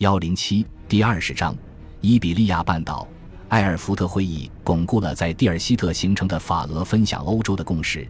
[0.00, 1.54] 幺零七第二十章，
[2.00, 3.06] 伊比利亚半岛，
[3.50, 8.08] 埃尔福特会议巩固了在蒂尔希特形成的法俄分享欧洲的共识。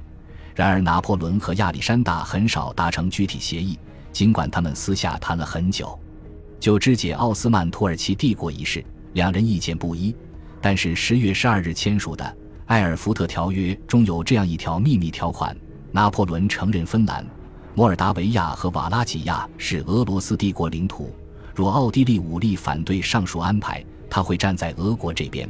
[0.54, 3.76] 然而，拿破仑和亚历山大很少达成具体协议，
[4.12, 5.98] 尽管他们私下谈了很久。
[6.60, 8.84] 就肢解奥斯曼土耳其帝国一事，
[9.14, 10.14] 两人意见不一。
[10.60, 12.36] 但是十月十二日签署的
[12.66, 15.56] 埃尔福特条约中有这样一条秘密条款：
[15.90, 17.26] 拿破仑承认芬兰、
[17.74, 21.12] 摩尔达维亚和瓦拉几亚是俄罗斯帝国领土。
[21.60, 25.46] 若奥地利武力反对上述安排，他会站在俄国这边。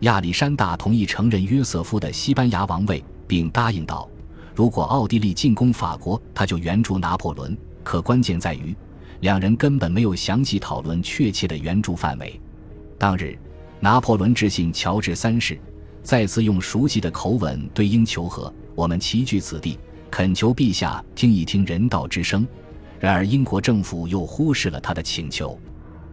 [0.00, 4.10] 亚历山大同意承认约瑟夫的西班牙王位，并答应道：
[4.56, 7.56] 如果奥地利进攻法国，他就援助拿破仑。
[7.84, 8.74] 可关键在于，
[9.20, 12.40] 两人根本没有详细讨论确切的援助范围。
[12.98, 13.38] 当日。
[13.78, 15.56] 拿破仑致信乔治三世，
[16.02, 19.78] 再次用熟悉的口吻对英求和：“我们齐聚此地，
[20.10, 22.44] 恳求陛下听一听人道之声。”
[22.98, 25.58] 然而，英国政府又忽视了他的请求。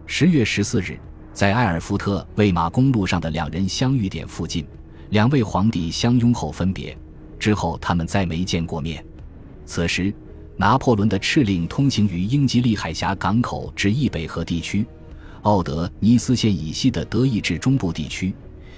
[0.06, 0.98] 十月十四日，
[1.32, 4.66] 在埃尔福特魏玛公路上的两人相遇点附近，
[5.10, 6.96] 两位皇帝相拥后分别。
[7.38, 9.04] 之后，他们再没见过面。
[9.64, 10.12] 此时，
[10.56, 14.86] 拿破仑的敕令通行于英吉利海峡港口至易北河地区。
[15.42, 18.34] 奥德尼斯县以西的德意志中部地区，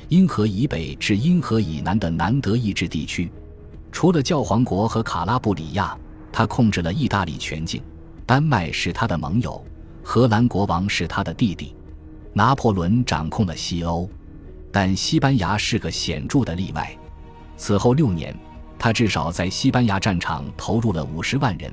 [0.08, 3.30] 因河以北至因河以南的南德意志地区，
[3.92, 5.96] 除了教皇国和卡拉布里亚，
[6.32, 7.82] 他控制了意大利全境。
[8.26, 9.64] 丹麦是他的盟友，
[10.02, 11.74] 荷兰国王是他的弟弟。
[12.32, 14.10] 拿破仑掌控了西欧，
[14.72, 16.94] 但西班牙是个显著的例外。
[17.56, 18.36] 此后六年，
[18.78, 21.72] 他至少在西班牙战场投入了五十万人，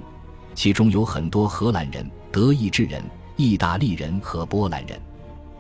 [0.54, 3.04] 其中有很多荷兰人、德意志人。
[3.36, 5.02] 意大利人和波兰人，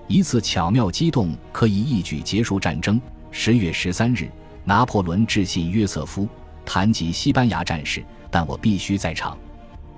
[0.08, 3.02] 一次巧妙机动可以一举结束战争。
[3.32, 4.30] 十月十三日，
[4.64, 6.30] 拿破仑致信约瑟夫，
[6.64, 9.36] 谈及西班牙战事，但我必须在场。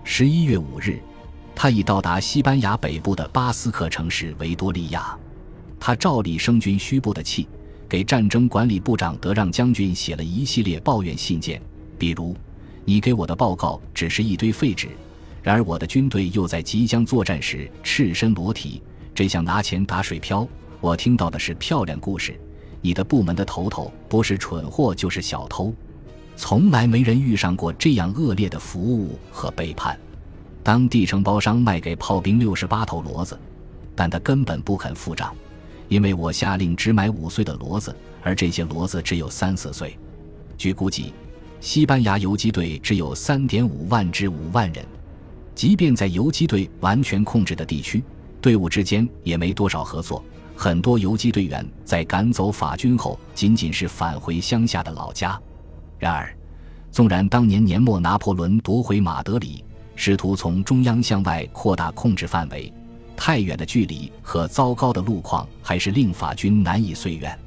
[0.07, 1.01] 十一月五日，
[1.55, 5.17] 他已到达西班牙北部的巴斯克城市维多利亚。
[5.79, 7.47] 他照例生军虚部的气，
[7.89, 11.59] 给战争管理部长德让将军写了一系列抱怨信件，
[11.97, 12.37] 比如
[12.85, 14.89] ：“你给我的报告只是一堆废纸。”
[15.41, 18.83] 然而，我的军队又在即将作战时赤身裸体，
[19.13, 20.47] 这像拿钱打水漂。
[20.79, 22.39] 我听到的是漂亮故事。
[22.79, 25.73] 你的部门的头头不是蠢货就是小偷，
[26.35, 29.97] 从来没人遇上过这样恶劣的服务和背叛。
[30.61, 33.39] 当地承包商卖给炮兵六十八头骡子，
[33.95, 35.33] 但他根本不肯付账，
[35.87, 39.97] 因为我下令只买五岁的骡子，而这些骡子只有三四岁。
[40.57, 41.13] 据估计，
[41.61, 44.83] 西班牙游击队只有三点五万至五万人。
[45.53, 48.03] 即便在游击队完全控制的地区，
[48.41, 50.23] 队伍之间也没多少合作。
[50.55, 55.39] 很多游击队员在赶走法军后，仅仅是返回乡下的老家。
[55.97, 56.35] 然而，
[56.91, 59.63] 纵然当年年末拿破仑夺回马德里，
[59.95, 62.71] 试图从中央向外扩大控制范围，
[63.15, 67.37] 太远的距离和糟糕的路况还是令法军难以遂远。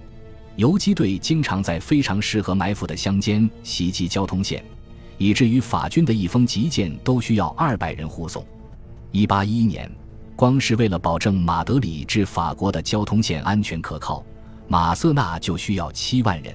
[0.57, 4.65] 游击队经常在非常适合埋伏的乡间袭击交通线。
[5.21, 8.47] 以至于法军的一封急件都需要二百人护送。
[9.11, 9.91] 一八一一年，
[10.37, 14.25] 光是为了保证马德里至法国的交通线安全可靠，
[14.69, 16.55] 马瑟纳就需要七万人。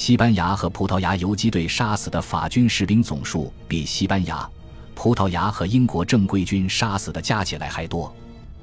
[0.00, 4.48] 西班牙和葡萄牙游击队杀死的法军士兵总数比西班牙、
[4.94, 8.10] 葡萄牙和英国正规军杀死的加起来还多。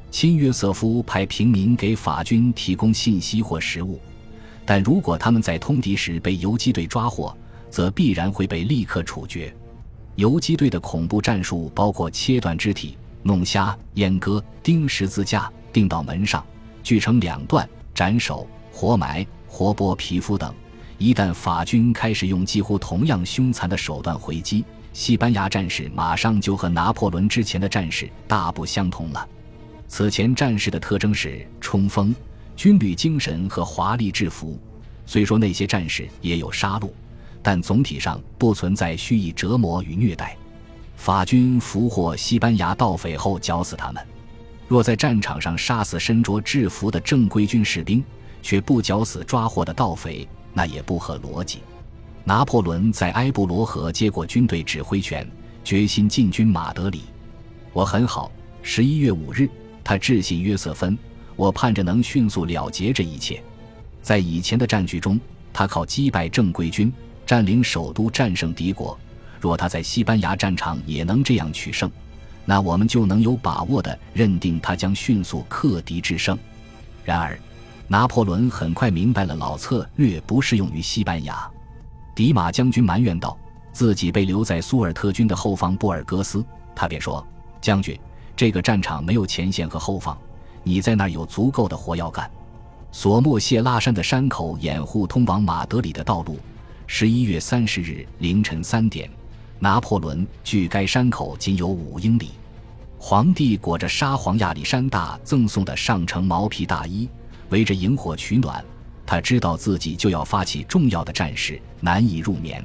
[0.10, 4.02] 亲约瑟夫派平民给法军提供信息或食物，
[4.66, 7.38] 但如果他们在通敌时被游击队抓获，
[7.70, 9.56] 则必然会被立刻处决。
[10.16, 16.44] 游击队的恐怖战术包括切断肢体、弄瞎、阉割、钉十字架、钉到门上、
[16.82, 20.52] 锯成两段、斩首、活埋、活剥皮肤等。
[20.98, 24.64] 一旦法军开始用几乎同样凶残的手段回击，
[24.94, 29.28] 西班牙战士马上就和拿破仑之前的战士大不相同了。
[29.88, 32.14] 此前战士的特征是冲锋、
[32.56, 34.60] 军旅精神和华丽制服，
[35.06, 36.90] 虽说那些战士也有杀戮。
[37.40, 40.36] 但总体上不存在蓄意折磨与虐待。
[40.98, 44.06] 法军俘获西班牙盗匪后绞死他们。
[44.68, 48.04] 若在战场上杀死身着制服的正规军士兵，
[48.42, 51.60] 却不绞死抓获的盗匪，那也不合逻辑。
[52.24, 55.30] 拿破仑在埃布罗河接过军队指挥权，
[55.64, 57.04] 决心进军马德里。
[57.74, 58.32] 我很好。
[58.64, 59.48] 十一月五日，
[59.84, 60.98] 他致信约瑟芬
[61.38, 63.40] ：“我盼着能迅速了结这一切。”
[64.02, 65.20] 在以前的战局中，
[65.54, 66.92] 他靠击败正规军。
[67.24, 68.98] 占领首都，战胜敌国。
[69.40, 71.92] 若他在西班牙战场也能这样取胜，
[72.46, 76.36] 那我们就能有把握的认定他将迅速克敌制胜。
[77.06, 77.38] 然而，
[77.88, 81.50] 拿破仑很快明白了老策略不适用于西班牙。
[82.14, 83.38] 迪马将军埋怨道
[83.72, 86.44] ：“自己被留在苏尔特军的后方布尔戈斯。”
[86.76, 87.26] 他便说
[87.62, 87.98] ：“将军，
[88.36, 90.18] 这个战场没有前线和后方，
[90.64, 92.30] 你在那儿有足够的活要干。
[92.92, 96.40] 索莫谢拉山的山口掩护通往马德里的道路。
[96.88, 99.10] 十一月三十日凌晨三点，
[99.60, 102.32] 拿破仑距该山口仅有五英里。
[102.98, 107.08] 皇帝裹着沙皇亚历山大赠送的上乘毛皮大衣，
[107.50, 108.64] 围着萤火取暖。
[109.06, 112.64] 他知道自己就要发起重要的战事，难以入眠。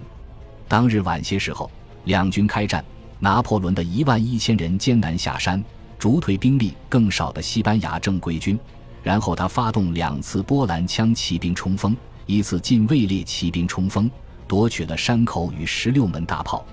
[0.66, 1.70] 当日晚些时候，
[2.04, 2.84] 两军开战，
[3.20, 5.62] 拿破仑的一万一千人艰难下山，
[5.98, 8.58] 逐退兵力更少的西班牙正规军。
[9.02, 11.96] 然后他发动两次波兰枪骑兵冲锋，
[12.26, 14.10] 一次近卫列骑兵冲锋，
[14.48, 16.64] 夺取了山口与十六门大炮。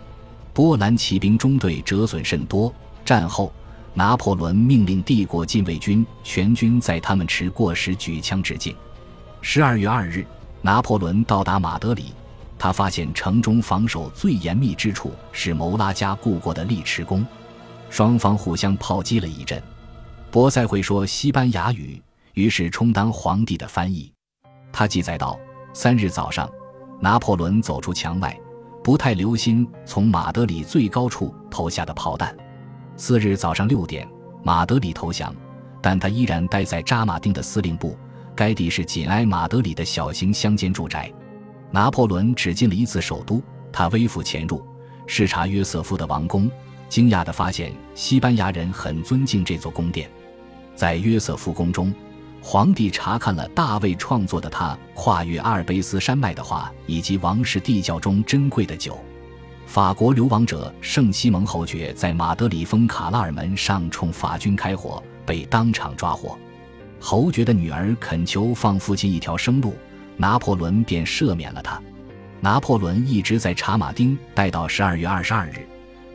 [0.54, 2.74] 波兰骑兵中队折损甚多。
[3.06, 3.52] 战后，
[3.94, 8.76] 拿破仑命令帝国禁卫军全军在他们持过时举枪致敬。
[9.42, 10.26] 十二月二日，
[10.62, 12.14] 拿破仑到达马德里，
[12.58, 17.26] 他发现城中防守最严密之处是谋拉加固过的利池宫，
[17.90, 19.62] 双方互相炮击了一阵。
[20.32, 22.02] 博塞会说西班牙语，
[22.36, 24.12] 于是充当皇帝的翻译。
[24.72, 25.40] 他记载道：
[25.74, 26.50] 三日早上，
[27.00, 28.40] 拿破仑走出墙外，
[28.84, 32.36] 不太留心从马德里最高处投下的炮弹。
[33.00, 34.06] 次日早上六点，
[34.44, 35.34] 马德里投降，
[35.82, 37.98] 但他依然待在扎马丁的司令部。
[38.36, 41.10] 该地是紧挨马德里的小型乡间住宅。
[41.72, 43.42] 拿破仑只进了一次首都，
[43.72, 44.62] 他微服潜入，
[45.08, 46.52] 视察约瑟夫的王宫，
[46.90, 50.12] 惊讶地发现西班牙人很尊敬这座宫殿。
[50.76, 51.94] 在约瑟夫宫中，
[52.42, 59.00] 皇帝查看了大卫创作的他跨越阿尔卑斯山脉的画，以及王室地窖中珍贵的酒。
[59.70, 66.36] 法国流亡者圣西蒙侯爵在马德里封卡拉尔门上冲法军开火，被当场抓获。
[67.00, 69.76] 侯爵的女儿恳求放父亲一条生路，
[70.18, 71.80] 拿破仑便赦免了他。
[72.42, 75.64] 拿破仑一直在查马丁待到十二月二十二日，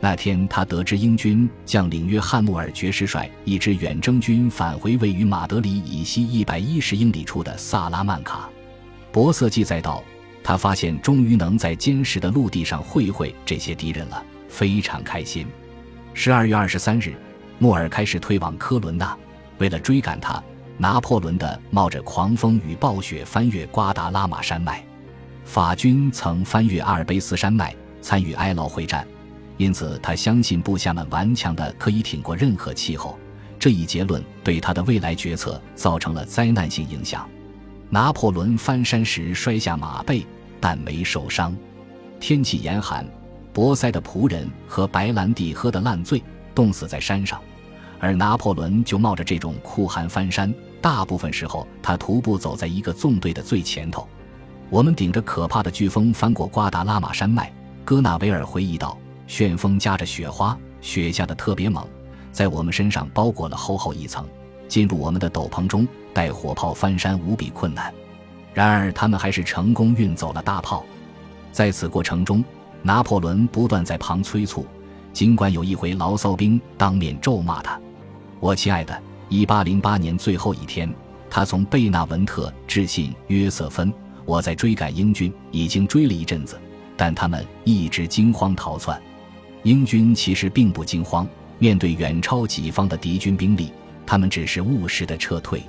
[0.01, 8.49] 那天他得知英军将领约翰·穆尔爵士率一支远征军返回位于马德里以西一百一十英里处的萨拉曼卡。
[9.13, 10.03] 博瑟记载道，
[10.47, 15.47] 他发现终于能在坚实的陆地上会会这些敌人了，非常开心。
[16.13, 17.15] 十二月二十三日，
[17.57, 19.17] 穆尔开始退往科伦纳，
[19.57, 20.41] 为了追赶他。
[20.77, 24.85] 拿破仑的冒着狂风与暴雪翻越瓜达拉马山脉，
[25.45, 29.07] 法军曾翻越阿尔卑斯山脉参与埃劳会战，
[29.57, 33.17] 因此他相信部下们顽强的可以挺过任何气候。
[33.57, 37.27] 这一结论对他的未来决策造成了灾难性影响。
[37.89, 40.25] 拿破仑翻山时摔下马背，
[40.65, 41.55] 但没受伤。
[42.19, 43.05] 天气严寒，
[43.53, 46.23] 博塞的仆人和白兰地喝得烂醉，
[46.55, 47.39] 冻死在山上。
[47.99, 50.51] 而拿破仑就冒着这种酷寒翻山，
[50.81, 54.07] 大部分时候他徒步走在一个纵队的最前头。
[54.71, 57.53] 我们顶着可怕的飓风翻过瓜达拉马山脉，
[57.83, 58.97] 戈纳维尔回忆道
[59.27, 61.87] ：“旋风夹着雪花，雪下的特别猛，
[62.31, 64.27] 在我们身上包裹了厚厚一层，
[64.67, 67.93] 进入我们的斗篷中，带火炮翻山无比困难。
[68.55, 70.83] 然而他们还是成功运走了大炮。
[71.51, 72.43] 在此过程中，
[72.81, 74.65] 拿破仑不断在旁催促，
[75.13, 77.79] 尽管有一回牢骚兵当面咒骂他。”
[78.39, 78.99] 我亲爱的，
[79.29, 80.91] 一八零八年最后一天，
[81.29, 83.93] 他从贝纳文特致信约瑟芬
[84.25, 86.59] ：“我在追赶英军，已经追了一阵子，
[86.95, 89.01] 但他们一直惊慌逃窜。
[89.63, 91.27] 英军其实并不惊慌，
[91.59, 93.71] 面对远超己方的敌军兵力，
[94.05, 95.61] 他们只是务实的撤退。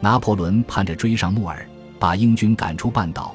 [0.00, 1.66] 拿破仑盼着追上穆尔，
[1.98, 3.34] 把英军赶出半岛，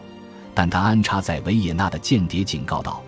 [0.54, 3.02] 但他安插在维也纳的间谍警告道：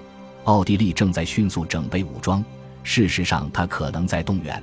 [0.46, 2.44] 奥地利正在迅速整备武装，
[2.84, 4.62] 事实上，他可能在动员。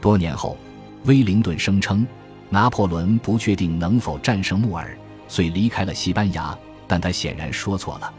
[0.00, 0.56] 多年后，
[1.04, 2.06] 威灵顿声称，
[2.50, 4.96] 拿破仑不确定能否战胜穆尔，
[5.28, 6.56] 遂离开了西班牙。
[6.86, 8.12] 但他显然说错了。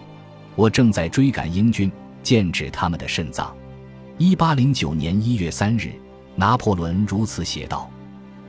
[0.55, 1.91] 我正在追赶英军，
[2.23, 3.55] 剑指他们的肾脏。
[4.17, 5.91] 一八零九年一月三日，
[6.35, 7.87] 拿破仑如此写道。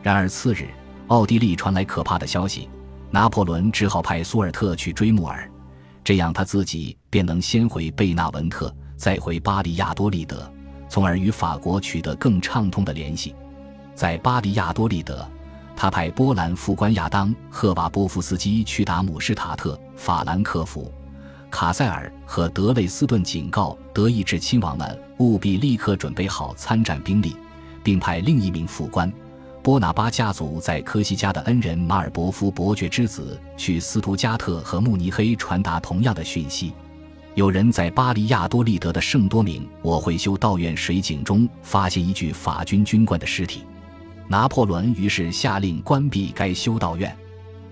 [0.02, 0.68] 然而次日，
[1.08, 2.68] 奥地利传来可怕的消息，
[3.10, 5.50] 拿破仑只好派苏尔特去追穆尔，
[6.04, 10.50] 这样他自己便能先回贝纳文特，再回巴利亚多利德。
[10.88, 13.34] 从而与法国取得更畅通的联系。
[13.94, 15.28] 在巴黎亚多利德，
[15.74, 20.92] 他派波兰副官亚当·赫瓦波夫斯基去打姆施塔特、法兰克福、
[21.50, 27.36] 卡塞尔和德累斯顿，警告德意志亲王们务必立刻准备好参战兵力，
[27.82, 29.12] 并派另一名副官
[29.66, 36.72] 波拿巴家族在科西嘉的恩人马尔伯夫伯爵之子去斯图加特和慕尼黑传达同样的讯息。
[37.34, 43.64] 有人在巴黎亚多利德的圣多明我会修道院水井中发现一具法军军官的尸体，
[44.28, 47.12] 拿破仑于是下令关闭该修道院。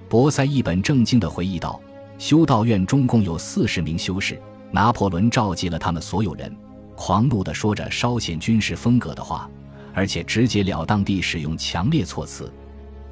[0.08, 1.80] 博塞一本正经地回忆道
[2.18, 4.36] ：“修道院中共有四十名修士，
[4.72, 6.52] 拿破仑召集了他们所有人，
[6.96, 9.48] 狂怒地说着稍显军事风格的话，
[9.94, 12.52] 而且直截了当地使用强烈措辞。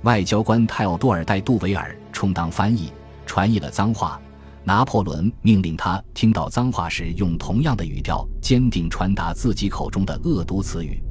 [0.03, 2.93] 外交官泰奥多尔·戴杜维尔充当翻译，
[3.25, 4.21] 传译了脏话。
[4.65, 11.03] 拿破仑命令他听到脏话时，用同样的语调坚定传达自己口中的恶毒词语。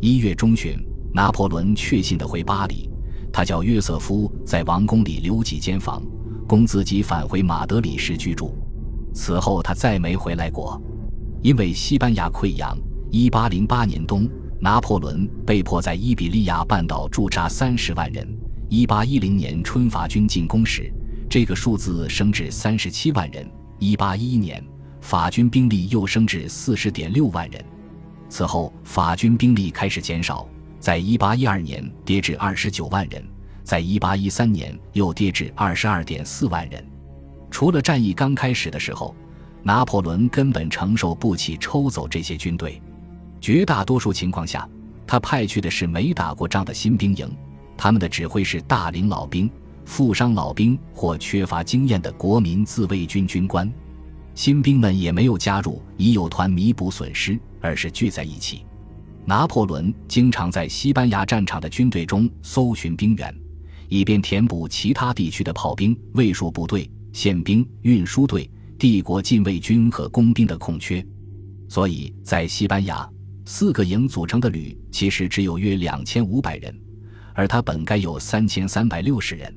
[0.00, 0.76] 一月中旬，
[1.12, 2.90] 拿破仑确信地回巴黎，
[3.32, 6.02] 他叫约瑟夫在王宫里留几间房，
[6.48, 8.52] 供自己返回马德里时居住。
[9.14, 10.80] 此后，他再没回来过。
[11.40, 12.76] 因为西班牙溃疡
[13.12, 14.28] ，1808年冬，
[14.60, 18.26] 拿破仑被迫在伊比利亚半岛驻扎三十万人。
[18.70, 20.92] 1810年春，法军进攻时。
[21.30, 23.48] 这个数字升至三十七万人。
[23.78, 24.64] 一八一一年，
[25.00, 27.64] 法军兵力又升至四十点六万人。
[28.28, 30.48] 此后，法军兵力开始减少，
[30.80, 33.22] 在一八一二年跌至二十九万人，
[33.62, 36.84] 在一八一三年又跌至二十二点四万人。
[37.50, 39.14] 除了战役刚开始的时候，
[39.62, 42.82] 拿破仑根本承受不起抽走这些军队。
[43.40, 44.68] 绝大多数情况下，
[45.06, 47.30] 他派去的是没打过仗的新兵营，
[47.76, 49.50] 他们的指挥是大龄老兵。
[49.84, 53.72] 负伤老兵或缺乏经验的国民自卫军军官，
[54.34, 58.66] 新兵们也没有加入已有团弥补损失，而是聚在一起。
[59.24, 63.34] 拿破仑经常在西班牙战场的军队中搜寻兵员，
[63.88, 71.02] 以便填补其他地区的炮兵、卫戍部队、宪兵、运输队、帝国禁卫军和工兵的空缺。
[71.66, 73.08] 所以在西班牙，
[73.50, 76.78] 四个营组成的旅其实只有约两千五百人，
[77.32, 79.52] 而他本该有三千三百六十人。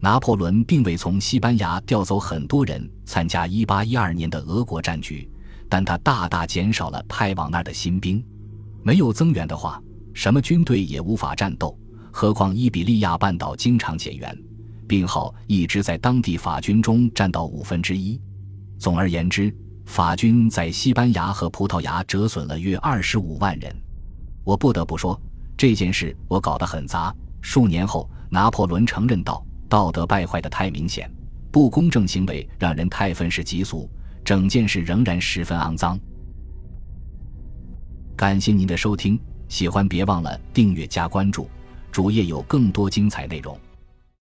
[0.00, 5.26] 拿破仑并未从西班牙调走很多人参加1812年的俄国战局，
[5.66, 8.22] 但他大大减少了派往那儿的新兵。
[8.82, 11.74] 没有增援的话，什么军队也无法战斗。
[12.10, 14.38] 何况伊比利亚半岛经常减员，
[14.86, 18.20] 病号一直在当地法军中占到五分之一。
[18.78, 19.50] 总而言之，
[19.84, 23.74] 法军在西班牙和葡萄牙折损了约二十五万人。
[24.44, 25.20] 我不得不说，
[25.56, 27.14] 这件事我搞得很杂。
[27.40, 29.44] 数年后，拿破仑承认道。
[29.68, 31.10] 道德败坏的太明显，
[31.50, 33.88] 不公正行为让人太愤世嫉俗，
[34.22, 35.98] 整件事仍然十分肮脏。
[38.14, 41.48] 感谢您的收听，喜欢别忘了订阅加关注，
[41.90, 43.58] 主页有更多精彩内容。